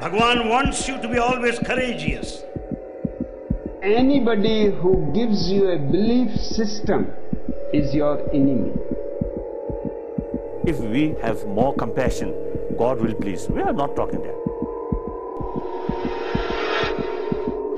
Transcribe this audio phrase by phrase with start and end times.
[0.00, 2.42] Bhagwan wants you to be always courageous.
[3.82, 7.12] Anybody who gives you a belief system
[7.74, 8.72] is your enemy.
[10.64, 12.32] If we have more compassion,
[12.78, 13.46] God will please.
[13.50, 14.38] We are not talking that.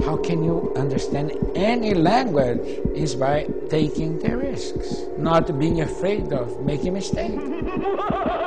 [0.05, 2.61] How can you understand any language
[2.95, 7.35] is by taking the risks, not being afraid of making mistakes.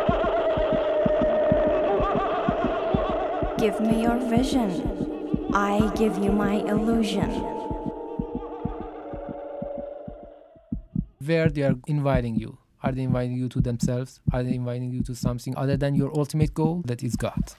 [3.66, 5.50] Give me your vision.
[5.52, 7.32] I give you my illusion.
[11.26, 12.60] Where they are inviting you.
[12.84, 14.20] Are they inviting you to themselves?
[14.32, 16.84] Are they inviting you to something other than your ultimate goal?
[16.86, 17.56] That is God.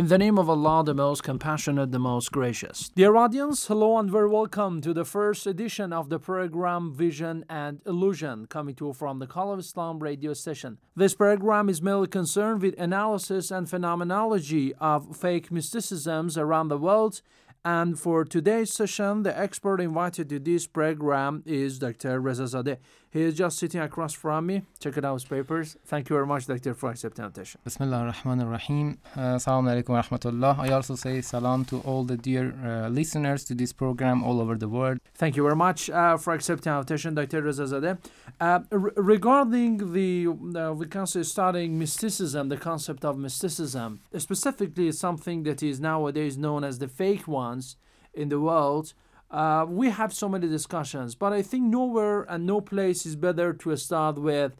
[0.00, 2.88] In the name of Allah, the most compassionate, the most gracious.
[2.88, 7.82] Dear audience, hello and very welcome to the first edition of the program Vision and
[7.84, 10.78] Illusion, coming to you from the Call of Islam radio station.
[10.96, 17.20] This program is mainly concerned with analysis and phenomenology of fake mysticisms around the world.
[17.62, 22.22] And for today's session, the expert invited to this program is Dr.
[22.22, 22.78] Rezazadeh.
[23.12, 24.62] He is just sitting across from me.
[24.78, 25.76] Check it out his papers.
[25.84, 27.60] Thank you very much, Doctor, for accepting the invitation.
[27.64, 28.98] Bismillah ar-Rahman ar-Rahim.
[29.16, 30.58] Uh, Assalamu alaikum wa rahmatullah.
[30.60, 34.56] I also say salam to all the dear uh, listeners to this program all over
[34.56, 34.98] the world.
[35.14, 37.42] Thank you very much uh, for accepting the invitation, Dr.
[37.42, 37.98] Rezazadeh.
[38.40, 44.92] Uh, re- regarding the, uh, we can say, studying mysticism, the concept of mysticism, specifically
[44.92, 47.74] something that is nowadays known as the fake ones
[48.14, 48.94] in the world,
[49.30, 53.52] uh, we have so many discussions, but I think nowhere and no place is better
[53.52, 54.56] to start with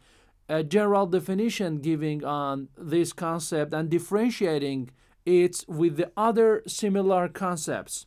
[0.48, 4.90] a general definition giving on this concept and differentiating
[5.27, 8.06] it with the other similar concepts.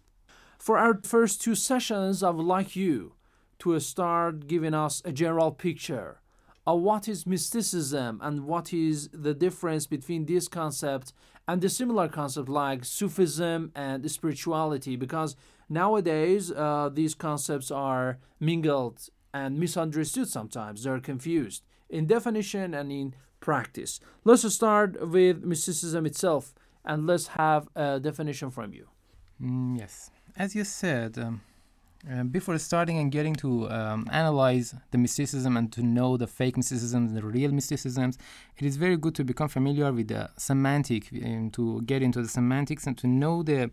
[0.58, 3.14] For our first two sessions, I would like you
[3.60, 6.22] to start giving us a general picture
[6.66, 11.12] of what is mysticism and what is the difference between this concept
[11.48, 15.36] and the similar concept like Sufism and spirituality because
[15.70, 20.84] nowadays uh, these concepts are mingled and misunderstood sometimes.
[20.84, 24.00] They're confused in definition and in practice.
[24.24, 26.54] Let's start with mysticism itself
[26.86, 28.88] and let's have a definition from you.
[29.42, 30.10] Mm, yes.
[30.36, 31.42] As you said, um,
[32.12, 36.58] uh, before starting and getting to um, analyze the mysticism and to know the fake
[36.58, 38.18] mysticisms, and the real mysticisms,
[38.58, 42.28] it is very good to become familiar with the semantic, um, to get into the
[42.28, 43.72] semantics and to know the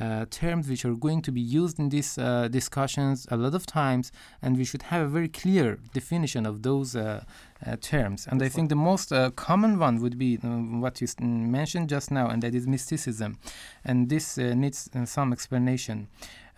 [0.00, 3.66] uh, terms which are going to be used in these uh, discussions a lot of
[3.66, 4.12] times,
[4.42, 7.24] and we should have a very clear definition of those uh,
[7.66, 8.26] uh, terms.
[8.30, 12.10] And I think the most uh, common one would be uh, what you mentioned just
[12.10, 13.38] now, and that is mysticism.
[13.84, 16.08] And this uh, needs uh, some explanation.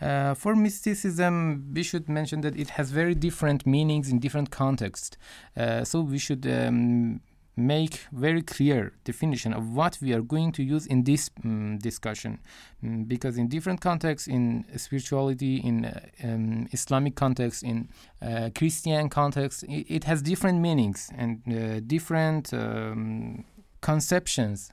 [0.01, 5.17] Uh, for mysticism, we should mention that it has very different meanings in different contexts.
[5.57, 7.21] Uh, so we should um,
[7.57, 12.39] make very clear definition of what we are going to use in this um, discussion,
[12.83, 17.89] Mm, because in different contexts, in spirituality, in uh, um, Islamic context, in
[18.23, 23.45] uh, Christian context, it, it has different meanings and uh, different um,
[23.83, 24.73] conceptions.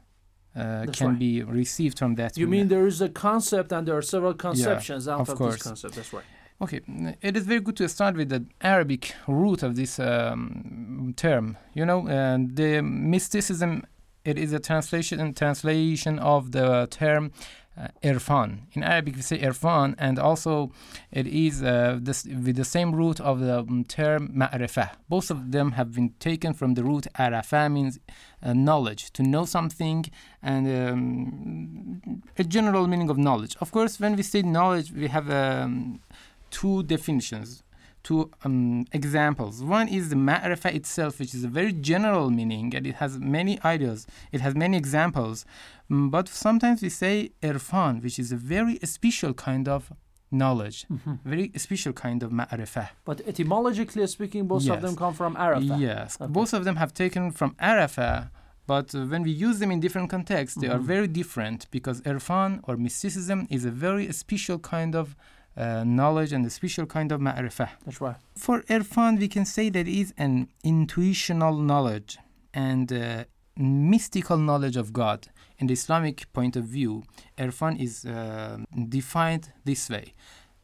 [0.56, 1.20] Uh, can right.
[1.20, 2.36] be received from that.
[2.36, 5.56] you mean there is a concept and there are several conceptions out of of, course.
[5.56, 6.26] this concept that's right
[6.60, 6.82] Okay,
[7.22, 11.56] it is very good to start with the Arabic root of this um, term.
[11.76, 13.86] You know, and the mysticism.
[14.28, 17.32] It is a translation translation of the term
[17.78, 18.50] uh, irfan.
[18.74, 20.74] In Arabic, we say irfan, and also
[21.12, 24.90] it is uh, this, with the same root of the um, term ma'rifah.
[25.08, 28.00] Both of them have been taken from the root arafa, means
[28.44, 30.04] uh, knowledge, to know something,
[30.44, 33.56] and um, a general meaning of knowledge.
[33.62, 36.02] Of course, when we say knowledge, we have um,
[36.50, 37.64] two definitions,
[38.08, 39.54] two um, examples.
[39.78, 43.54] One is the ma'rifah itself, which is a very general meaning, and it has many
[43.74, 44.00] ideas.
[44.36, 45.38] It has many examples.
[45.92, 47.14] Mm, But sometimes we say
[47.50, 49.82] irfan, which is a very special kind of
[50.42, 50.78] knowledge,
[51.34, 52.90] very special kind of ma'rifah.
[53.10, 56.32] but etymologically speaking both of them come from arafah Yes, Okay.
[56.40, 58.18] both of them have taken from Arafah,
[58.74, 60.94] but uh, when we use them in different contexts, they are Mhm.
[60.96, 65.06] very different because Irfan or mysticism is a very special kind of
[65.58, 67.70] uh, knowledge and a special kind of ma'rifah.
[67.86, 72.18] that's right For Irfan, we can say that it is an intuitional knowledge
[72.54, 73.24] and uh,
[73.58, 75.28] mystical knowledge of God.
[75.60, 77.04] In the Islamic point of view,
[77.38, 78.58] Irfan is uh,
[78.90, 80.14] defined this way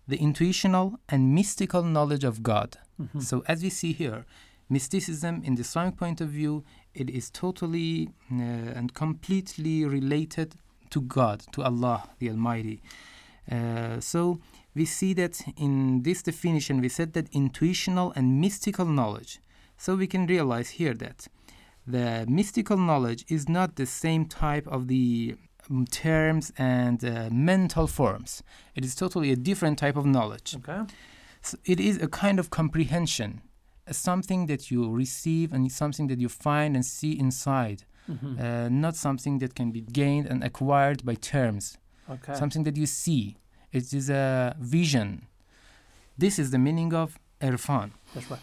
[0.08, 2.78] the intuitional and mystical knowledge of God.
[3.02, 3.22] Mhm.
[3.24, 4.26] So, as we see here,
[4.70, 6.64] mysticism in the Islamic point of view,
[6.94, 10.56] it is totally uh, and completely related
[10.90, 12.82] to God, to Allah the Almighty.
[13.52, 14.40] Uh, so,
[14.76, 19.40] we see that in this definition we said that intuitional and mystical knowledge.
[19.78, 21.28] So we can realize here that
[21.86, 25.36] the mystical knowledge is not the same type of the
[25.70, 28.44] um, terms and uh, mental forms.
[28.76, 30.56] It is totally a different type of knowledge.
[30.58, 30.82] Okay.
[31.42, 33.42] So it is a kind of comprehension,
[33.92, 38.40] something that you receive and something that you find and see inside, Mhm.
[38.40, 41.78] uh, not something that can be gained and acquired by terms,
[42.10, 42.34] Okay.
[42.36, 43.38] something that you see.
[43.74, 45.28] It is a vision.
[46.18, 47.90] This is the meaning of irfan.
[48.14, 48.40] That's right.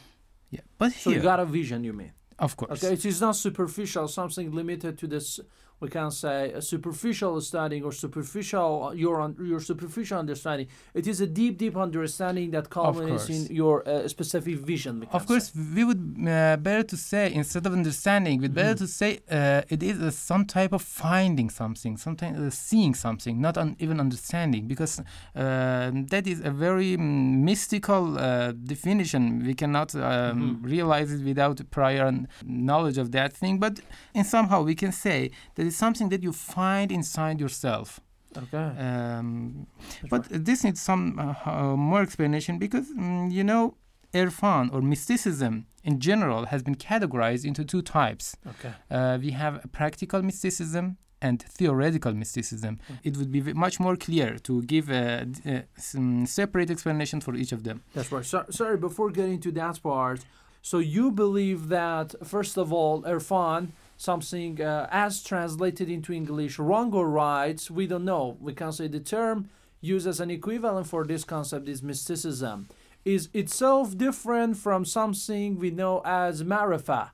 [0.50, 2.12] Yeah, but So here, you got a vision, you mean?
[2.46, 5.38] of course, Okay, it is not superficial, something limited to this.
[5.80, 9.16] We can say a superficial studying or superficial your
[9.52, 10.66] your superficial understanding.
[10.94, 15.06] It is a deep, deep understanding that culminates in your uh, specific vision.
[15.10, 15.60] Of course, say.
[15.76, 18.78] we would uh, better to say instead of understanding, we'd better Mhm.
[18.84, 19.96] to say uh, it is
[20.30, 25.90] some type of finding something, sometimes uh, seeing something, not un- even understanding, because uh,
[26.12, 29.22] that is a very mm, mystical uh, definition.
[29.46, 30.70] We cannot um, Mhm.
[30.74, 32.08] realize it without prior
[32.44, 33.58] knowledge of that thing.
[33.58, 33.80] But
[34.14, 38.00] in somehow we can say that it's something that you find inside yourself.
[38.42, 38.66] Okay.
[38.86, 39.66] Um,
[40.12, 43.64] but this needs some uh, uh, more explanation because mm, you know
[44.12, 45.54] irfan or mysticism
[45.88, 48.36] in general has been categorized into two types.
[48.52, 48.72] Okay.
[48.90, 50.84] Uh, we have a practical mysticism
[51.22, 52.72] and theoretical mysticism.
[52.78, 52.98] Mm.
[53.08, 57.34] It would be v- much more clear to give a, uh, some separate explanation for
[57.42, 57.82] each of them.
[57.94, 58.24] That's right.
[58.24, 60.20] So, sorry, before getting to that part,
[60.62, 63.62] so you believe that first of all, Irfan,
[64.00, 68.38] something uh, as translated into English, wrong or right, we don't know.
[68.40, 69.50] We can say the term
[69.82, 72.68] used as an equivalent for this concept is mysticism,
[73.04, 77.10] is itself different from something we know as marifa.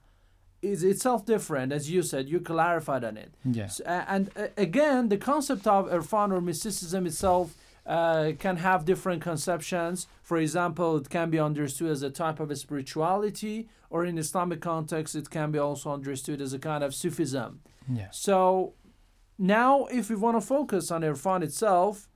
[0.63, 3.35] Is itself different, as you said, you clarified on it.
[3.45, 3.81] Yes.
[3.81, 7.55] And uh, again, the concept of irfan or mysticism itself
[7.85, 10.07] uh, can have different conceptions.
[10.27, 14.61] For example, it can be understood as a type of a spirituality, or in Islamic
[14.61, 17.61] context, it can be also understood as a kind of Sufism.
[18.01, 18.19] Yes.
[18.19, 18.75] So
[19.39, 22.09] now, if we want to focus on irfan itself,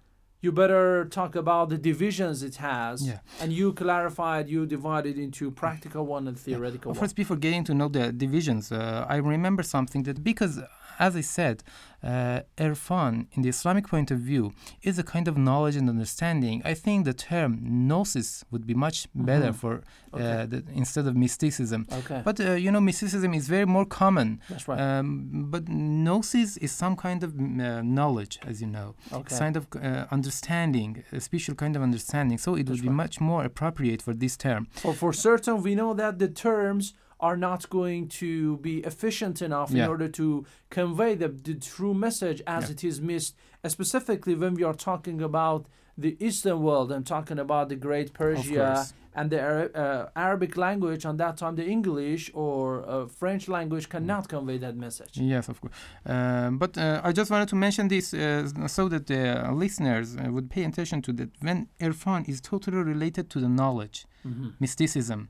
[0.43, 3.07] you better talk about the divisions it has.
[3.07, 3.21] Yeah.
[3.41, 6.99] And you clarified, you divided into practical one and theoretical one.
[6.99, 10.59] course, before getting to know the divisions, uh, I remember something that because,
[10.99, 11.63] as I said,
[12.03, 14.53] uh, irfan, in the Islamic point of view,
[14.83, 16.63] is a kind of knowledge and understanding.
[16.65, 19.55] I think the term gnosis would be much better Mhm.
[19.63, 19.75] for
[20.13, 20.47] uh, Okay.
[20.53, 21.87] the, instead of mysticism.
[22.01, 22.21] Okay.
[22.25, 24.41] But uh, you know, mysticism is very more common.
[24.49, 24.81] That's right.
[24.81, 25.07] Um,
[25.51, 29.37] but gnosis is some kind of uh, knowledge, as you know, okay.
[29.39, 32.39] kind of uh, understanding, a special kind of understanding.
[32.39, 32.97] So it That's would be right.
[33.05, 34.67] much more appropriate for this term.
[34.83, 39.71] For, for certain, we know that the terms are not going to be efficient enough
[39.71, 39.85] Yeah.
[39.85, 42.73] in order to convey the, the true message as Yeah.
[42.73, 43.35] it is missed,
[43.65, 45.67] uh, specifically when we are talking about
[45.99, 51.05] the Eastern world and talking about the great Persia and the Ara- uh, Arabic language.
[51.05, 55.19] On that time, the English or uh, French language cannot convey that message.
[55.19, 55.75] Yes, of course.
[56.07, 60.31] Um, but uh, I just wanted to mention this uh, so that the listeners uh,
[60.33, 61.31] would pay attention to that.
[61.43, 64.53] When irfan is totally related to the knowledge, Mhm.
[64.61, 65.29] mysticism,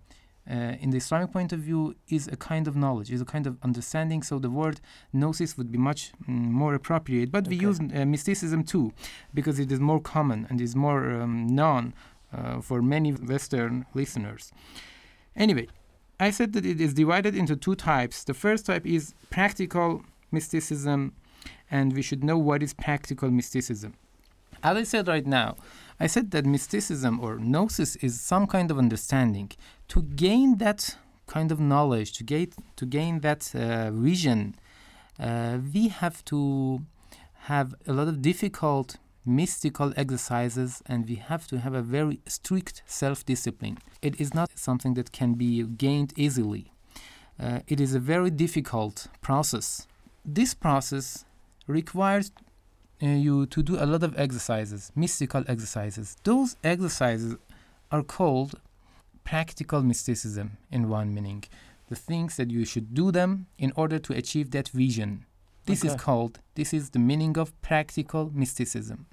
[0.51, 3.47] uh, in the Islamic point of view, is a kind of knowledge, is a kind
[3.47, 4.23] of understanding.
[4.23, 4.81] So the word
[5.13, 7.31] gnosis would be much mm, more appropriate.
[7.31, 8.93] But we use uh, mysticism too,
[9.33, 11.95] because it is more common and is more um, known
[12.33, 14.53] uh, for many Western listeners.
[15.37, 15.69] Anyway,
[16.19, 18.25] I said that it is divided into two types.
[18.25, 20.03] The first type is practical
[20.33, 21.15] mysticism,
[21.71, 23.95] and we should know what is practical mysticism.
[24.63, 25.57] As I said right now,
[26.03, 29.51] I said that mysticism or gnosis is some kind of understanding.
[29.89, 34.55] To gain that kind of knowledge, to gain to gain that uh, vision,
[35.19, 36.81] uh, we have to
[37.51, 42.83] have a lot of difficult mystical exercises and we have to have a very strict
[42.87, 43.77] self-discipline.
[44.01, 46.73] It is not something that can be gained easily.
[47.39, 49.87] Uh, it is a very difficult process.
[50.25, 51.27] This process
[51.67, 52.33] requires
[53.03, 56.17] uh, you to do a lot of exercises, mystical exercises.
[56.25, 57.37] Those exercises
[57.91, 58.55] are called
[59.25, 61.45] practical mysticism in one meaning.
[61.89, 65.27] The things that you should do them in order to achieve that vision.
[65.67, 69.07] This is called, this is the meaning of practical mysticism.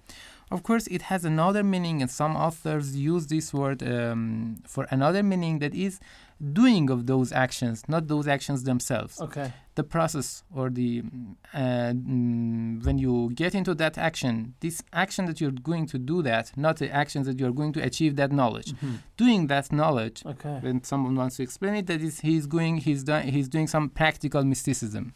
[0.49, 5.21] Of course, it has another meaning, and some authors use this word um, for another
[5.21, 5.99] meaning that is
[6.39, 9.51] doing of those actions, not those actions themselves Okay.
[9.75, 15.25] the process or the mm, uh, mm, when you get into that action this action
[15.25, 18.31] that you're going to do that not the actions that you're going to achieve that
[18.31, 18.99] knowledge Mhm.
[19.17, 20.57] doing that knowledge Okay.
[20.61, 23.89] when someone wants to explain it that is he's going he's done he's doing some
[23.89, 25.13] practical mysticism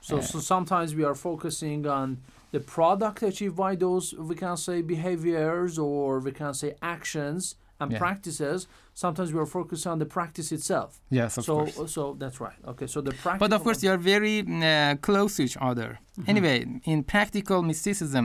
[0.00, 2.18] So, Uh, so sometimes we are focusing on
[2.52, 7.54] the product achieved by those we can say behaviors or we can say actions
[7.84, 7.98] and Yeah.
[8.06, 8.58] practices.
[9.04, 10.90] Sometimes we are focused on the practice itself.
[11.20, 11.92] Yes, of so course.
[11.96, 12.58] so that's right.
[12.72, 13.40] Okay, so the practice.
[13.44, 15.90] But of course, they are very uh, close to each other.
[16.18, 16.30] Mm-hmm.
[16.32, 16.56] Anyway,
[16.92, 18.24] in practical mysticism,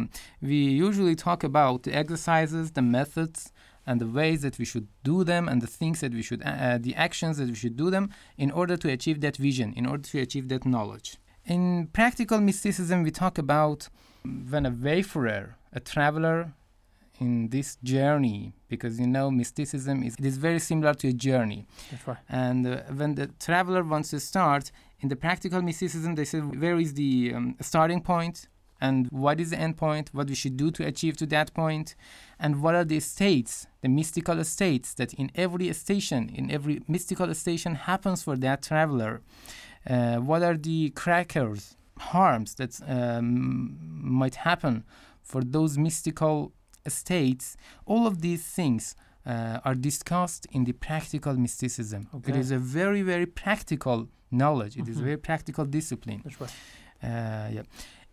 [0.50, 3.40] we usually talk about the exercises, the methods,
[3.88, 6.50] and the ways that we should do them, and the things that we should, uh,
[6.50, 8.06] uh, the actions that we should do them
[8.38, 11.10] in order to achieve that vision, in order to achieve that knowledge.
[11.56, 13.80] In practical mysticism, we talk about
[14.52, 16.40] when a wayfarer, a traveler,
[17.20, 21.66] in this journey, because you know mysticism is it is very similar to a journey.
[21.92, 22.18] That's right.
[22.30, 24.72] And uh, when the traveler wants to start,
[25.02, 28.48] in the practical mysticism, they say, where is the um, starting point?
[28.82, 30.10] And what is the end point?
[30.14, 31.96] What we should do to achieve to that point?
[32.40, 37.34] And what are the states, the mystical states that in every station, in every mystical
[37.34, 39.22] station happens for that traveler?
[39.90, 44.84] Uh, what are the crackers, harms that um, might happen
[45.22, 46.54] for those mystical
[46.88, 47.58] states?
[47.86, 48.96] All of these things
[49.26, 52.08] uh, are discussed in the practical mysticism.
[52.14, 52.40] It Okay.
[52.40, 54.78] is a very, very practical knowledge.
[54.78, 56.22] It is a very practical discipline.
[56.24, 56.54] That's right.
[57.04, 57.64] Uh, yeah,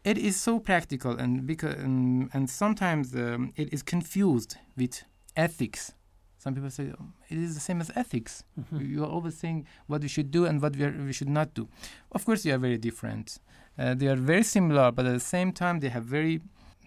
[0.04, 5.02] it is so practical, and because um, and sometimes um, it is confused with
[5.36, 5.92] ethics.
[6.38, 8.44] Some people say "Oh, it is the same as ethics.
[8.58, 8.88] Mhm.
[8.88, 11.54] You are always saying what we should do and what we, are, we should not
[11.54, 11.68] do.
[12.12, 13.38] Of course, they are very different.
[13.78, 16.40] Uh, they are very similar, but at the same time, they have very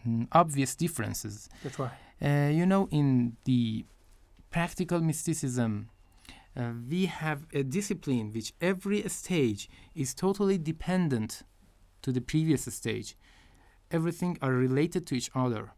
[0.07, 1.49] mm, obvious differences.
[1.63, 1.91] That's right.
[2.21, 3.85] Uh, you know, in the
[4.51, 5.89] practical mysticism,
[6.57, 11.43] uh, we have a discipline which every stage is totally dependent
[12.01, 13.15] to the previous stage.
[13.91, 15.71] Everything are related to each other.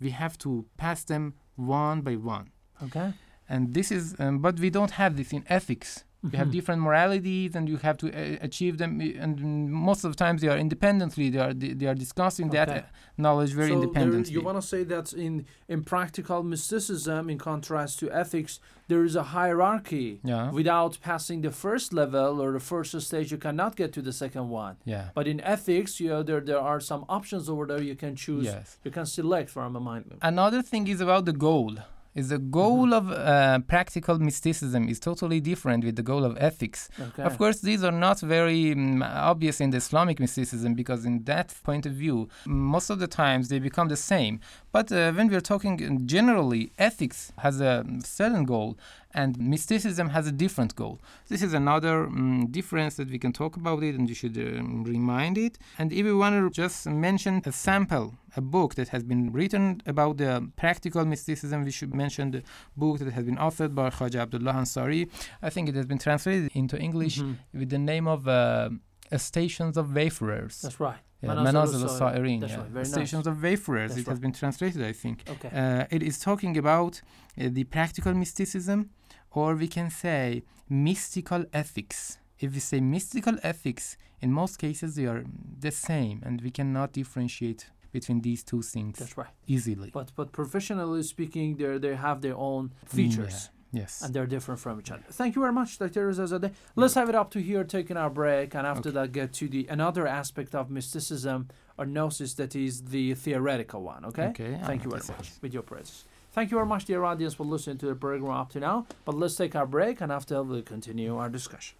[0.00, 2.50] We have to pass them one by one.
[2.82, 3.12] Okay.
[3.48, 6.04] And this is, um, but we don't have this in ethics.
[6.24, 6.52] You have Mhm.
[6.52, 9.00] different moralities, and you have to uh, achieve them.
[9.00, 11.30] uh, And most of the times, they are independently.
[11.30, 12.78] They are they, they are discussing that Okay.
[12.78, 12.82] uh,
[13.16, 14.32] knowledge very so there- independently.
[14.34, 18.58] you want to say that in in practical mysticism, in contrast to ethics,
[18.88, 20.08] there is a hierarchy.
[20.24, 24.12] yeah, Without passing the first level or the first stage, you cannot get to the
[24.12, 24.74] second one.
[24.84, 25.04] yeah.
[25.14, 28.44] But in ethics, you know, there there are some options over there you can choose.
[28.52, 28.78] Yes.
[28.84, 30.04] You can select from a mind.
[30.20, 31.74] Another thing is about the goal.
[32.14, 36.88] Is the goal of uh, practical mysticism is totally different with the goal of ethics.
[37.00, 37.22] Okay.
[37.22, 41.54] Of course, these are not very mm, obvious in the Islamic mysticism because, in that
[41.62, 44.40] point of view, most of the times they become the same.
[44.72, 48.78] But uh, when we're talking uh, generally, ethics has a certain goal
[49.14, 51.00] and mysticism has a different goal.
[51.28, 54.84] This is another mm, difference that we can talk about it and you should um,
[54.84, 55.58] remind it.
[55.78, 59.80] And if we want to just mention a sample, a book that has been written
[59.86, 62.42] about the practical mysticism, we should mention the
[62.76, 65.08] book that has been authored by Khaja Abdullah Ansari.
[65.42, 67.36] I think it has been translated into English Mhm.
[67.54, 68.68] with the name of uh,
[69.16, 70.60] Stations of Wayfarers.
[70.60, 70.98] That's right.
[71.22, 72.42] Yeah, Manazil al-Sa'irin.
[72.46, 72.62] yeah.
[72.72, 72.86] right.
[72.86, 73.32] Stations nice.
[73.34, 73.88] of Wayfarers.
[73.94, 75.24] That's it has been translated, I think.
[75.28, 75.50] Okay.
[75.52, 77.00] Uh, it is talking about
[77.40, 78.90] uh, the practical mysticism,
[79.32, 82.18] or we can say mystical ethics.
[82.38, 85.24] If we say mystical ethics, in most cases they are
[85.60, 89.34] the same, and we cannot differentiate between these two things That's right.
[89.46, 89.90] easily.
[89.92, 93.50] But but professionally speaking, they they have their own features.
[93.50, 94.00] Yeah, Yes.
[94.02, 95.02] and they're different from each other.
[95.10, 96.08] Thank you very much, Dr.
[96.10, 96.50] Rezazadeh.
[96.74, 98.96] Let's have it up to here, taking our break, and after Okay.
[98.98, 104.06] that, get to the another aspect of mysticism or gnosis that is the theoretical one.
[104.06, 104.28] Okay.
[104.28, 106.06] Okay, Thank uh, you very much with your presence.
[106.38, 108.86] Thank you very much, dear audience, for listening to the program up to now.
[109.04, 111.76] But let's take our break, and after we'll continue our discussion.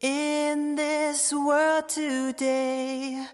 [0.00, 3.24] In this world today,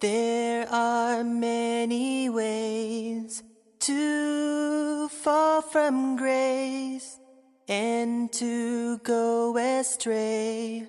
[0.00, 3.44] there are many ways
[3.78, 7.20] to fall from grace
[7.68, 10.88] and to go astray.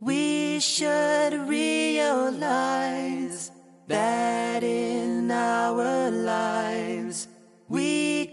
[0.00, 2.40] We should realize
[3.88, 6.89] that in our lives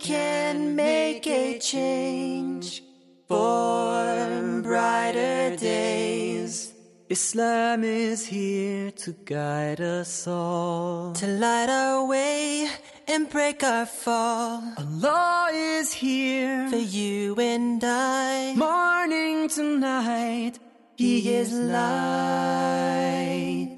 [0.08, 2.82] can make a change
[3.28, 6.74] for brighter days.
[7.10, 12.70] Islam is here to guide us all, to light our way
[13.08, 14.64] and break our fall.
[14.78, 20.60] Allah is here for you and I, morning to night.
[20.96, 23.77] He is light.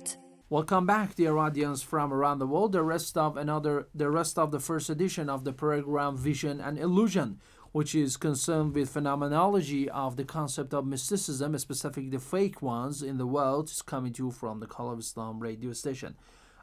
[0.51, 2.71] Welcome back, dear audience from around the world.
[2.71, 6.79] The rest of another, the rest of the first edition of the program Vision and
[6.79, 7.39] Illusion,
[7.71, 13.19] which is concerned with phenomenology of the concept of mysticism, specifically the fake ones in
[13.19, 16.15] the world, is coming to you from the Call of Islam radio station.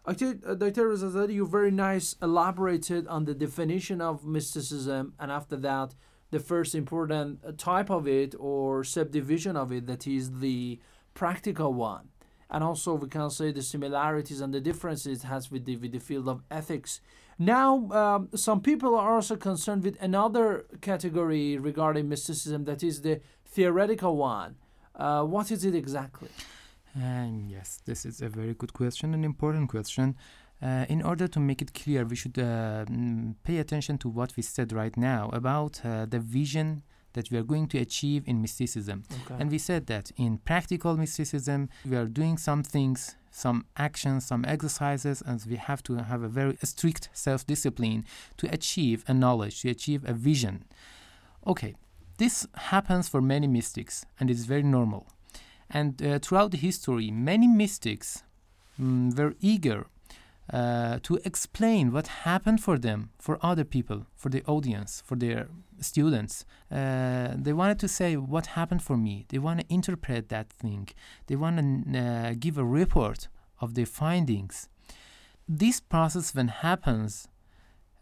[0.05, 0.89] Actually, uh, Dr.
[0.89, 5.95] Rezazadeh, you very nice elaborated on the definition of mysticism, and after that,
[6.33, 10.81] the first important type of it or subdivision of it, that is the
[11.15, 12.09] practical one.
[12.51, 15.93] And also we can say the similarities and the differences it has with the with
[15.93, 17.01] the field of ethics.
[17.39, 23.21] Now, um, some people are also concerned with another category regarding mysticism, that is the
[23.45, 24.57] theoretical one.
[24.95, 26.31] Uh, what is it exactly?
[26.95, 30.17] And yes, this is a very good question, an important question.
[30.63, 34.35] Uh, in order to make it clear, we should uh, mm, pay attention to what
[34.37, 36.83] we said right now about uh, the vision
[37.17, 39.03] that we are going to achieve in mysticism.
[39.25, 39.37] Okay.
[39.41, 44.45] And we said that in practical mysticism, we are doing some things, some actions, some
[44.45, 48.05] exercises, and we have to have a very strict self discipline
[48.37, 50.65] to achieve a knowledge, to achieve a vision.
[51.47, 51.75] Okay,
[52.19, 55.07] this happens for many mystics, and it's very normal.
[55.69, 58.23] And uh, throughout the history, many mystics
[58.81, 59.87] mm, were eager
[60.53, 65.49] uh, to explain what happened for them, for other people, for the audience, for their
[65.81, 66.45] students.
[66.71, 69.25] Uh, they wanted to say what happened for me.
[69.29, 70.89] They want to interpret that thing.
[71.27, 73.29] They want to uh, give a report
[73.61, 74.69] of their findings.
[75.49, 77.29] This process when happens,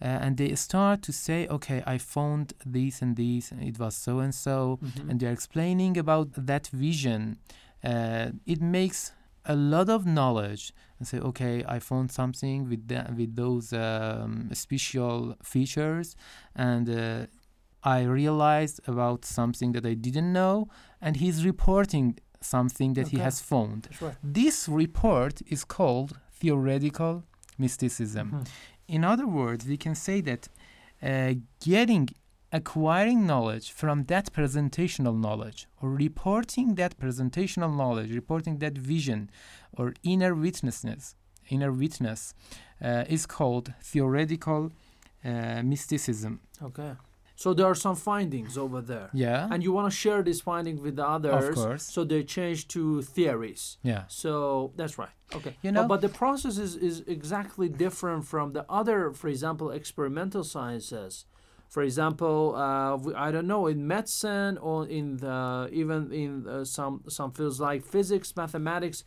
[0.02, 3.96] uh, and they start to say, okay, I found this and this, and it was
[3.96, 5.10] so and so, Mhm.
[5.10, 7.38] and they're explaining about that vision.
[7.82, 9.12] Uh, it makes
[9.46, 14.48] a lot of knowledge and say, okay, I found something with the, with those um,
[14.52, 16.16] special features,
[16.54, 17.26] and uh,
[17.82, 20.68] I realized about something that I didn't know,
[21.00, 23.88] and he's reporting something that he has found.
[24.00, 24.14] Right.
[24.22, 27.24] This report is called theoretical
[27.58, 28.30] mysticism.
[28.30, 28.46] Mhm.
[28.88, 30.48] In other words, we can say that
[31.02, 32.08] uh, getting,
[32.60, 39.20] acquiring knowledge from that presentational knowledge, or reporting that presentational knowledge, reporting that vision,
[39.78, 41.02] or inner witnessness,
[41.54, 42.20] inner witness,
[42.82, 44.60] uh, is called theoretical
[45.24, 46.32] uh, mysticism.
[46.68, 46.92] Okay.
[47.36, 49.08] So there are some findings over there.
[49.12, 49.48] Yeah.
[49.50, 51.54] And you want to share this finding with the others.
[51.56, 51.82] course.
[51.94, 53.62] So they change to theories.
[53.82, 54.02] yeah.
[54.06, 55.14] So that's right.
[55.34, 55.56] Okay.
[55.62, 59.66] You But- know- but, the process is, is exactly different from the other, for example,
[59.72, 61.26] experimental sciences.
[61.74, 67.02] For example, uh, I don't know in medicine or in the even in uh, some
[67.08, 68.98] some fields like physics, mathematics,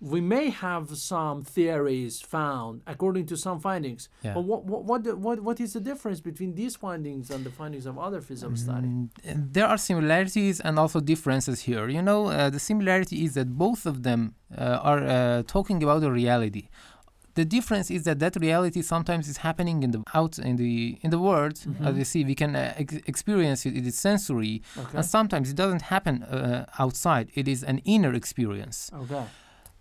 [0.00, 4.08] we may have some theories found according to some findings.
[4.22, 4.34] Yeah.
[4.34, 7.86] But what what what, what what is the difference between these findings and the findings
[7.86, 8.88] of other fields of study?
[8.88, 9.08] Mm,
[9.56, 11.88] there are similarities and also differences here.
[11.88, 16.02] You know, uh, the similarity is that both of them uh, are uh, talking about
[16.02, 16.64] a reality.
[17.38, 20.74] The difference is that that reality sometimes is happening in the out in the
[21.04, 21.56] in the world.
[21.88, 21.98] As Mhm.
[22.00, 23.72] you see, we can uh, ex- experience it.
[23.80, 24.96] It is sensory, Okay.
[24.98, 27.26] and sometimes it doesn't happen uh, outside.
[27.40, 28.78] It is an inner experience.
[29.02, 29.24] Okay.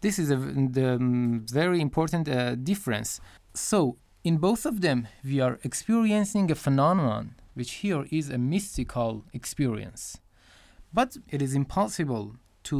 [0.05, 0.37] This is a
[0.77, 2.35] the um, very important uh,
[2.71, 3.09] difference.
[3.71, 3.77] So,
[4.29, 4.99] in both of them,
[5.31, 7.23] we are experiencing a phenomenon,
[7.57, 10.01] which here is a mystical experience.
[10.99, 12.25] But it is impossible
[12.69, 12.77] to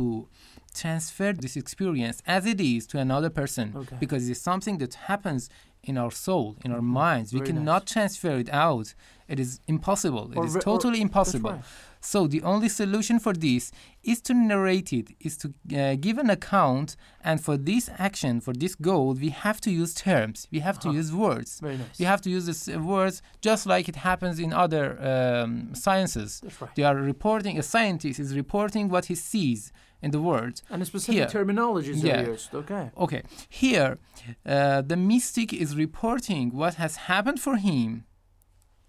[0.74, 3.98] transfer this experience as it is to another person Okay.
[4.00, 5.50] because it's something that happens
[5.84, 6.84] in our soul, in our Mhm.
[7.04, 7.34] minds.
[7.34, 7.92] We Very cannot nice.
[7.94, 8.94] transfer it out.
[9.28, 10.32] It is impossible.
[10.32, 11.52] It Or is ve- or- totally impossible.
[11.52, 11.64] right.
[12.02, 13.72] So the only solution for this
[14.04, 18.54] is to narrate it, is to uh, give an account, and for this action, for
[18.54, 20.48] this goal, we have to use terms.
[20.52, 20.98] We have to Uh-huh.
[21.00, 21.60] use words.
[21.60, 21.98] Very nice.
[22.00, 26.40] We have to use these uh, words just like it happens in other um, sciences.
[26.44, 26.76] That's right.
[26.76, 27.58] They are reporting.
[27.58, 30.62] A scientist is reporting what he sees in the world.
[30.70, 31.28] And specific Here.
[31.28, 32.22] terminologies Yeah.
[32.22, 32.54] are used.
[32.54, 32.92] Okay.
[32.98, 33.98] Okay, here
[34.46, 38.04] uh, the mystic is reporting what has happened for him.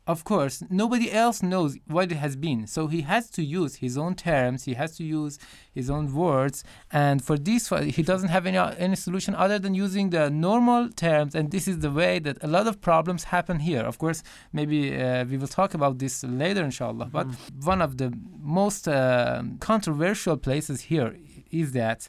[0.08, 3.98] Of course, nobody else knows what it has been, so he has to use his
[3.98, 4.64] own terms.
[4.64, 5.38] He has to use
[5.70, 9.74] his own words, and for this, uh, he doesn't have any any solution other than
[9.74, 11.34] using the normal terms.
[11.34, 13.82] And this is the way that a lot of problems happen here.
[13.82, 17.10] Of course, maybe uh, we will talk about this later, inshallah.
[17.12, 17.26] But
[17.62, 21.18] one of the most uh, controversial places here
[21.50, 22.08] is that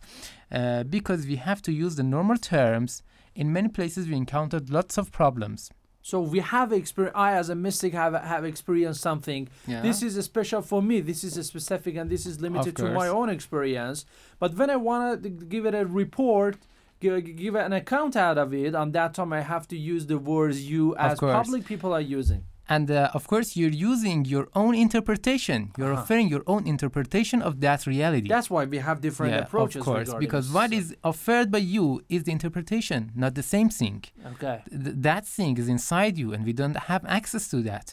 [0.54, 3.04] uh, because we have to use the normal terms,
[3.36, 5.70] in many places we encountered lots of problems.
[6.10, 7.16] So we have experience.
[7.16, 9.48] I, as a mystic, have have experienced something.
[9.68, 9.82] Yeah.
[9.82, 11.02] This is a special for me.
[11.02, 14.06] This is a specific, and this is limited to my own experience.
[14.40, 16.58] But when I want to give it a report,
[17.00, 20.18] give, give an account out of it, on that time I have to use the
[20.18, 22.44] words you as public people are using.
[22.76, 25.60] And uh, of course, you're using your own interpretation.
[25.78, 26.04] You're Uh-huh.
[26.04, 28.28] offering your own interpretation of that reality.
[28.36, 29.80] That's why we have different yeah, approaches.
[29.82, 34.00] of course, because what is offered by you is the interpretation, not the same thing.
[34.34, 34.58] okay.
[34.84, 37.86] Th- that thing is inside you, and we don't have access to that.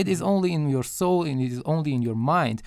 [0.00, 2.58] It is only in your soul, and it is only in your mind.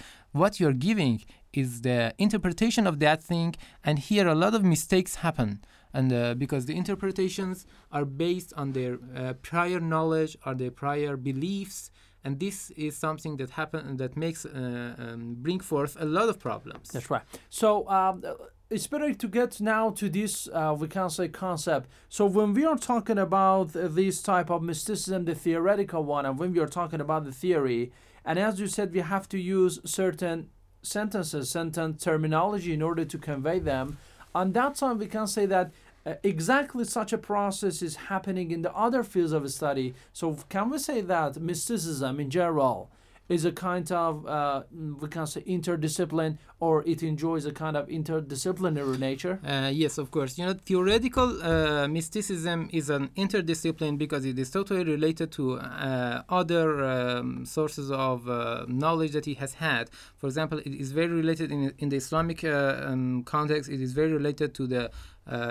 [0.42, 1.16] What you're giving
[1.62, 3.50] is the interpretation of that thing,
[3.88, 5.50] and here a lot of mistakes happen.
[5.94, 11.18] And uh, because the interpretations are based on their uh, prior knowledge or their prior
[11.18, 11.92] beliefs,
[12.24, 16.40] and this is something that happen that makes uh, um, bring forth a lot of
[16.40, 16.90] problems.
[16.90, 17.24] That's right.
[17.50, 18.24] So um,
[18.70, 22.66] it's better to get now to this uh, we can say concept so when we
[22.66, 27.00] are talking about this type of mysticism the theoretical one and when we are talking
[27.00, 27.94] about the theory
[28.26, 30.50] and as you said we have to use certain
[30.82, 33.98] sentences sentence terminology in order to convey them
[34.38, 35.72] on that time we can say that
[36.06, 39.94] uh, exactly such a process is happening in the other fields of study.
[40.14, 42.90] So can we say that mysticism in general
[43.30, 44.64] is a kind of uh,
[45.02, 50.12] we can say interdiscipline or it enjoys a kind of interdisciplinary nature Uh, yes, of
[50.12, 50.38] course.
[50.38, 56.24] You know, theoretical uh, mysticism is an interdiscipline because it is totally related to uh,
[56.30, 59.90] other um, sources of uh, knowledge that he has had.
[60.18, 63.70] For example, it is very related in, in the Islamic uh, um, context.
[63.70, 64.92] It is very related to the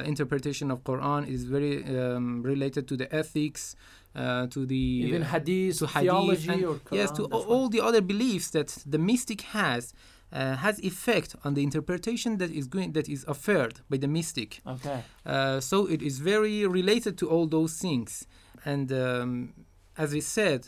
[0.07, 1.25] interpretation of Quran.
[1.29, 3.77] It is very um, related to the ethics,
[4.17, 4.75] uh, to the
[5.09, 8.51] even uh, hadith, to hadith theology and- or yes, to all, all the other beliefs
[8.51, 9.93] that the mystic has.
[10.33, 14.61] Uh, has effect on the interpretation that is going that is offered by the mystic.
[14.67, 18.27] okay Uh, so it is very related to all those things.
[18.65, 19.53] And um,
[19.97, 20.61] as we said,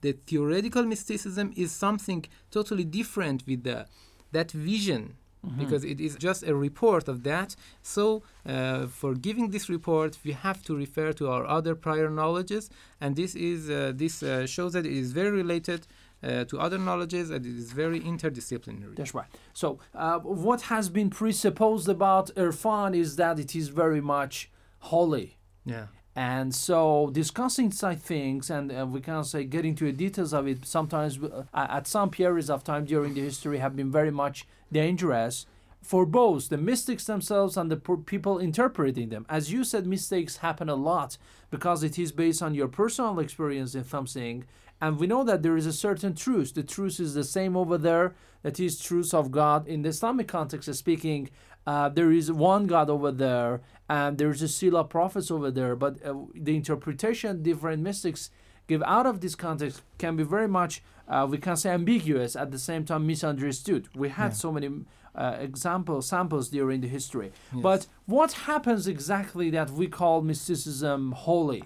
[0.00, 3.86] the theoretical mysticism is something totally different with the
[4.32, 5.02] that vision
[5.46, 5.58] Mm-hmm.
[5.58, 7.56] because it is just a report of that.
[7.82, 12.68] So, uh, for giving this report, we have to refer to our other prior knowledges,
[13.00, 15.86] and this is uh, this uh, shows that it is very related
[16.22, 18.96] uh, to other knowledges and it is very interdisciplinary.
[18.96, 19.28] That's right.
[19.54, 24.50] So, uh, what has been presupposed about Irfan is that it is very much
[24.80, 25.38] holy.
[25.64, 25.86] Yeah.
[26.16, 30.46] And so, discussing such things, and uh, we can say getting to the details of
[30.48, 34.46] it, sometimes uh, at some periods of time during the history have been very much
[34.72, 35.46] dangerous
[35.82, 39.26] for both the mystics themselves and the people interpreting them.
[39.28, 41.16] As you said, mistakes happen a lot
[41.50, 44.44] because it is based on your personal experience in something.
[44.80, 46.54] And we know that there is a certain truth.
[46.54, 48.14] The truth is the same over there.
[48.42, 49.68] That is truth of God.
[49.68, 51.28] In the Islamic context speaking,
[51.66, 55.76] uh, there is one God over there, and there's a seal of prophets over there.
[55.76, 58.30] But uh, the interpretation different mystics
[58.66, 62.36] give out of this context can be very much, uh, we can say, ambiguous.
[62.36, 63.88] At the same time, misunderstood.
[63.94, 64.70] We had so many
[65.14, 67.32] uh, examples, samples during the history.
[67.52, 71.64] But what happens exactly that we call mysticism holy?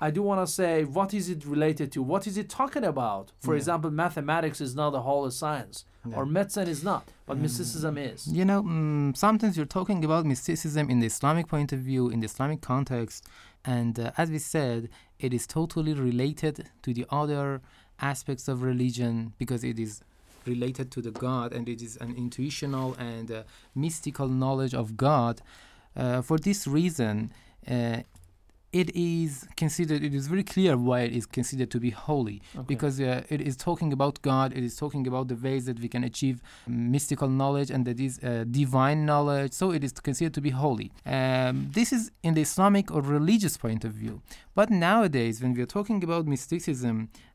[0.00, 2.02] I do want to say, what is it related to?
[2.02, 3.32] What is it talking about?
[3.40, 8.26] For example, mathematics is not a holy science, or medicine is not, but mysticism is.
[8.28, 12.20] You know, mm, sometimes you're talking about mysticism in the Islamic point of view, in
[12.20, 13.26] the Islamic context,
[13.64, 17.60] and uh, as we said, it is totally related to the other
[18.00, 20.02] aspects of religion because it is
[20.46, 23.42] related to the God and it is an intuitional and uh,
[23.74, 25.42] mystical knowledge of God.
[25.96, 27.32] Uh, for this reason,
[27.68, 27.98] uh,
[28.72, 32.42] it is considered it is very clear why it is considered to be holy.
[32.66, 35.88] Because uh, it is talking about god it is talking about the ways that we
[35.88, 39.52] can achieve mystical knowledge and that is uh, divine knowledge.
[39.52, 40.92] So it is considered to be holy.
[41.06, 44.20] Um, this is in the islamic or religious point of view
[44.58, 46.94] but nowadays when we are talking about mysticism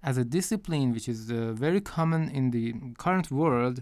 [0.09, 2.65] as a discipline which is uh, very common in the
[3.05, 3.77] current world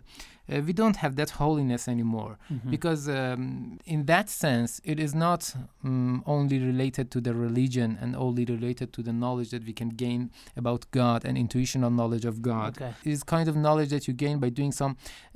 [0.51, 2.34] uh, we don't have that holiness anymore
[2.75, 5.41] because um, in that sense it is not
[5.84, 9.89] um, only related to the religion and only related to the knowledge that we can
[10.04, 10.21] gain
[10.62, 12.91] about god and intuitional knowledge of god Okay.
[13.08, 14.93] it is kind of knowledge that you gain by doing some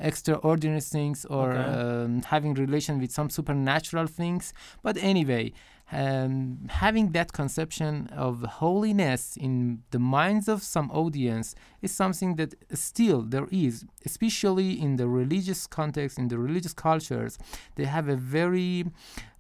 [0.10, 1.70] extraordinary things or Okay.
[2.04, 4.44] um, having relation with some supernatural things
[4.86, 5.46] but anyway
[5.92, 12.56] um, having that conception of holiness in the minds of some audience is something that
[12.74, 17.38] still there is, especially in the religious context, in the religious cultures.
[17.76, 18.86] They have a very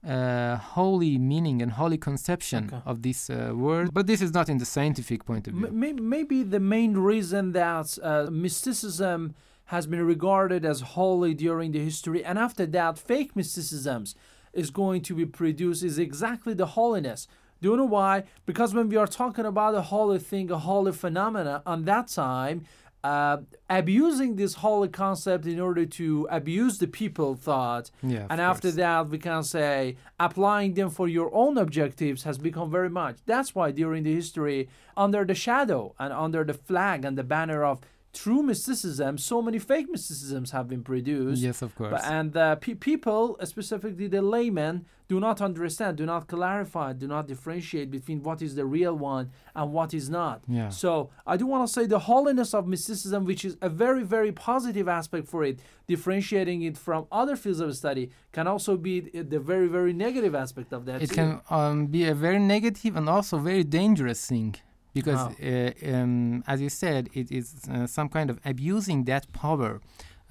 [0.08, 2.81] uh, holy meaning and holy conception Okay.
[2.86, 5.65] of this uh, word, but this is not in the scientific point of view.
[5.67, 9.34] M- maybe the main reason that uh, mysticism
[9.69, 14.13] has been regarded as holy during the history, and after that, fake mysticisms
[14.56, 17.28] is going to be produced is exactly the holiness.
[17.62, 18.24] Do you know why?
[18.46, 22.65] Because when we are talking about a holy thing, a holy phenomena, on that time,
[23.04, 23.38] uh,
[23.70, 28.76] abusing this holy concept in order to abuse the people thought, Yeah, and after course.
[28.78, 33.18] that we can say applying them for your own objectives has become very much.
[33.28, 37.63] That's why during the history, under the shadow and under the flag and the banner
[37.63, 37.80] of
[38.15, 41.41] true mysticism, so many fake mysticisms have been produced.
[41.41, 41.91] Yes, of course.
[41.91, 47.08] But, and uh, pe- people, specifically the laymen, do not understand, do not clarify, do
[47.08, 50.41] not differentiate between what is the real one and what is not.
[50.47, 50.69] Yeah.
[50.69, 54.32] So I do want to say the holiness of mysticism, which is a very, very
[54.32, 59.39] positive aspect for it, differentiating it from other fields of study, can also be the
[59.39, 61.04] very, very negative aspect of that.
[61.04, 61.15] it too.
[61.15, 64.56] can um, be a very negative and also very dangerous thing
[64.95, 65.31] because How?
[65.51, 69.71] uh, um, as you said it is uh, some kind of abusing that power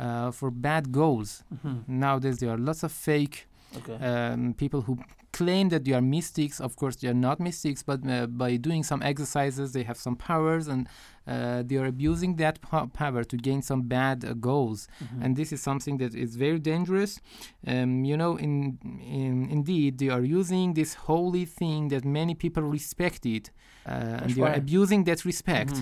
[0.05, 1.45] uh, for bad goals.
[1.87, 3.37] Nowadays, there are lots of fake
[3.79, 3.97] Okay.
[4.05, 4.99] um, people who
[5.33, 6.61] claim that they are mystics.
[6.61, 10.15] Of course, they are not mystics, but uh, by doing some exercises, they have some
[10.17, 10.89] powers, and
[11.27, 14.87] uh, they are abusing that po- power to gain some bad uh, goals.
[15.23, 17.21] And this is something that is very dangerous.
[17.67, 22.63] Um, you know, in, in indeed, they are using this holy thing that many people
[22.63, 23.51] respect it,
[23.87, 23.91] uh,
[24.23, 25.75] and they are abusing that respect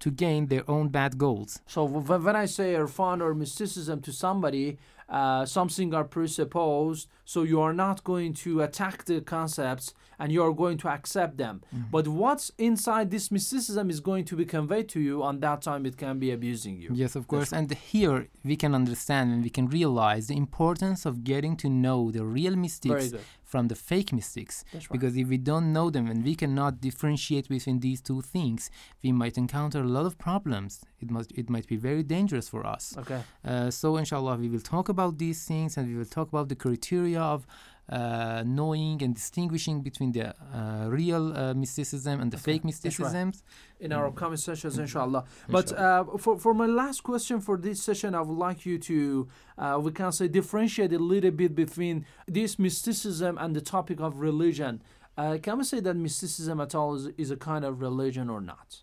[0.00, 1.60] to gain their own bad goals.
[1.66, 4.76] So w- when I say Irfan or mysticism to somebody,
[5.08, 10.42] uh, something are presupposed, so you are not going to attack the concepts and you
[10.42, 11.62] are going to accept them.
[11.74, 11.90] Mm-hmm.
[11.90, 15.86] But what's inside this mysticism is going to be conveyed to you, and that time
[15.86, 16.90] it can be abusing you.
[16.92, 17.52] Yes, of course.
[17.52, 22.10] And here we can understand and we can realize the importance of getting to know
[22.10, 23.12] the real mystics.
[23.54, 24.64] From the fake mystics.
[24.74, 24.88] Right.
[24.90, 28.68] Because if we don't know them and we cannot differentiate between these two things,
[29.04, 30.72] we might encounter a lot of problems.
[31.02, 32.84] It must it might be very dangerous for us.
[33.02, 33.20] Okay.
[33.50, 36.58] Uh, so inshallah we will talk about these things and we will talk about the
[36.64, 37.46] criteria of
[37.90, 43.12] knowing and distinguishing between the uh, real uh, mysticism and the fake That's right.
[43.12, 43.42] mysticisms.
[43.80, 45.24] in our upcoming sessions, inshallah.
[45.48, 49.28] But uh, for, for my last question for this session, I would like you to,
[49.58, 54.20] uh, we can say, differentiate a little bit between this mysticism and the topic of
[54.20, 54.82] religion.
[55.16, 58.40] Uh, can we say that mysticism at all is, is a kind of religion or
[58.40, 58.82] not?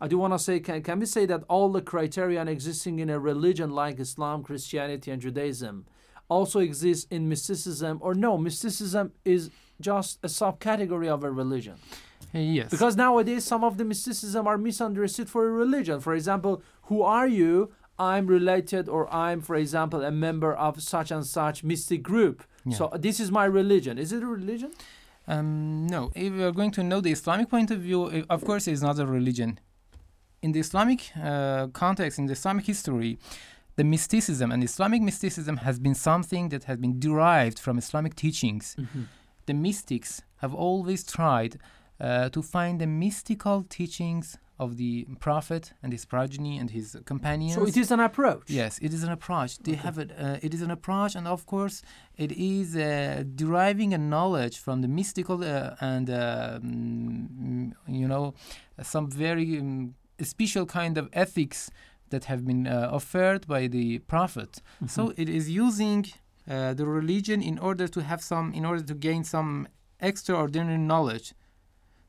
[0.00, 3.10] I do want to say, can, can we say that all the criterion existing in
[3.10, 5.86] a religion like Islam, Christianity, and Judaism
[6.28, 11.74] also exists in mysticism, or no, mysticism is just a subcategory of a religion?
[12.32, 12.70] Yes.
[12.70, 16.00] Because nowadays some of the mysticism are misunderstood for a religion.
[16.00, 17.72] For example, who are you?
[17.98, 22.44] I'm related or I'm, for example, a member of such and such mystic group.
[22.70, 23.96] So this is my religion.
[23.98, 24.72] Is it a religion?
[25.26, 28.68] Um, no, if we are going to know the Islamic point of view, of course,
[28.68, 29.58] it's not a religion.
[30.42, 33.18] In the Islamic uh, context, in the Islamic history,
[33.78, 38.64] the mysticism and Islamic mysticism has been something that has been derived from Islamic teachings.
[39.46, 40.10] The mystics
[40.42, 41.52] have always tried
[42.00, 47.54] uh, to find the mystical teachings of the Prophet and his progeny and his companions.
[47.54, 48.50] So it is an approach.
[48.50, 49.58] Yes, it is an approach.
[49.58, 50.10] They have it.
[50.18, 51.76] Uh, it is an approach, and of course,
[52.16, 58.34] it is uh, deriving a knowledge from the mystical uh, and uh, mm, you know
[58.82, 61.70] some very um, special kind of ethics
[62.10, 64.62] that have been uh, offered by the prophet.
[64.86, 66.06] So it is using
[66.48, 69.68] uh, the religion in order to have some, in order to gain some
[70.00, 71.34] extraordinary knowledge.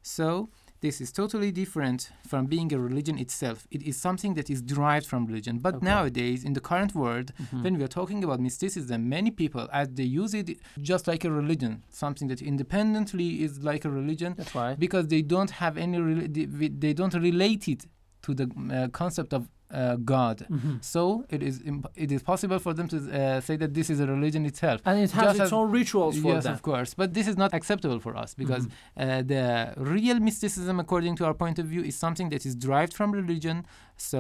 [0.02, 0.50] So
[0.82, 3.68] this is totally different from being a religion itself.
[3.70, 5.60] It is something that is derived from religion.
[5.60, 7.34] But nowadays, in the current world,
[7.64, 11.32] when we are talking about mysticism, many people, as they use it just like a
[11.32, 14.80] religion, something that independently is like a religion, That's right.
[14.80, 17.86] because they don't have any, they, they don't relate it
[18.24, 20.38] to the uh, concept of uh, God.
[20.50, 20.78] Mm-hmm.
[20.82, 24.00] So it is imp- it is possible for them to uh, say that this is
[24.00, 24.82] a religion itself.
[24.84, 26.54] And it has Just its own rituals for yes, them.
[26.54, 26.96] of course.
[26.96, 29.10] But this is not acceptable for us because Mm-hmm.
[29.10, 32.94] uh, the real mysticism, according to our point of view, is something that is derived
[32.94, 33.58] from religion.
[33.96, 34.20] So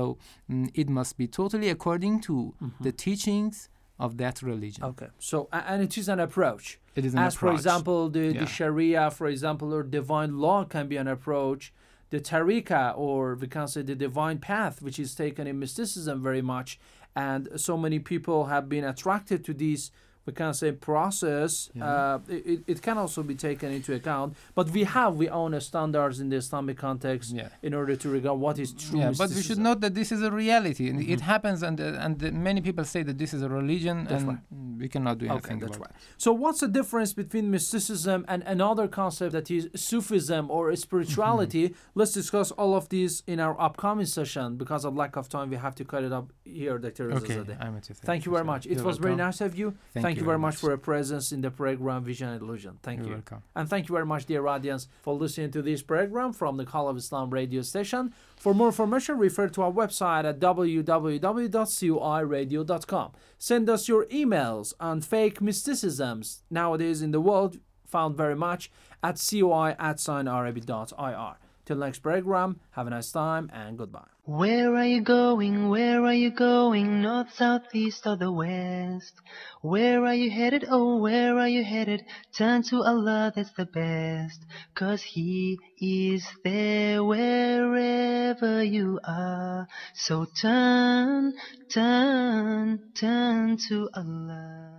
[0.52, 2.84] mm, it must be totally according to Mm-hmm.
[2.84, 3.70] the teachings
[4.06, 4.84] of that religion.
[4.92, 5.08] Okay.
[5.18, 6.80] So and it is an approach.
[6.96, 7.28] It is an approach.
[7.28, 8.40] As for example, the, Yeah.
[8.42, 11.74] the Sharia, for example, or divine law can be an approach.
[12.10, 16.42] The tariqa, or we can say the divine path, which is taken in mysticism very
[16.42, 16.80] much,
[17.16, 19.92] and so many people have been attracted to this.
[20.30, 21.52] We can say process.
[21.82, 26.20] Uh, it, it can also be taken into account, but we have we own standards
[26.20, 27.50] in the Islamic context Yeah.
[27.68, 29.00] in order to regard what is true.
[29.00, 31.14] Yeah, but we should note that this is a reality, and Mm-hmm.
[31.16, 32.14] it happens, and uh, and
[32.50, 34.40] many people say that this is a religion, That's and right.
[34.82, 36.02] we cannot do anything Okay, that's about right.
[36.26, 41.66] So, what's the difference between mysticism and another concept that is Sufism or spirituality?
[42.00, 44.58] Let's discuss all of these in our upcoming session.
[44.64, 47.06] Because of lack of time, we have to cut it up here, Dr.
[47.12, 47.16] it.
[47.20, 47.40] Okay.
[47.60, 47.74] I'm.
[48.12, 48.62] Thank you very much.
[48.66, 49.68] It You're was very nice of you.
[49.94, 50.62] Thank Thank, you you very much much.
[50.62, 52.78] for your presence in the program Vision and Illusion.
[52.84, 53.14] Thank You're you.
[53.16, 53.44] welcome.
[53.56, 56.90] And thank you very much, dear audience, for listening to this program from the Call
[56.90, 58.14] of Islam radio station.
[58.38, 63.12] For more information, refer to our website at www.coiradio.com.
[63.38, 68.72] Send us your emails on fake mysticisms nowadays in the world, found very much
[69.04, 71.36] at coi at signarabic.ir.
[71.70, 74.10] Till next program, have a nice time and goodbye.
[74.24, 75.70] Where are you going?
[75.70, 77.04] Where are you going?
[77.04, 79.14] North, south, east, or the west?
[79.62, 80.66] Where are you headed?
[80.68, 82.06] Oh, where are you headed?
[82.36, 84.44] Turn to Allah, that's the best.
[84.74, 89.68] Cause He is there wherever you are.
[89.94, 91.34] So turn,
[91.70, 94.79] turn, turn to Allah.